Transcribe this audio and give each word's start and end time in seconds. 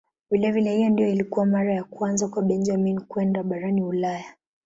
Vilevile 0.31 0.75
hii 0.77 0.89
ndiyo 0.89 1.09
ilikuwa 1.09 1.45
mara 1.45 1.73
ya 1.73 1.83
kwanza 1.83 2.27
kwa 2.27 2.43
Benjamin 2.43 2.99
kwenda 3.01 3.43
barani 3.43 3.81
Ulaya. 3.81 4.35